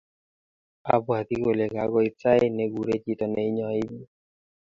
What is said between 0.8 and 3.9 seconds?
abwati kole kagoit sait naguree chito neinyoi